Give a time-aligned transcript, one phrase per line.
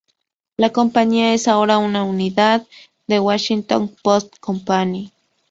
[0.57, 2.61] La compañía es ahora una unidad
[3.05, 5.11] de The Washington Post Company.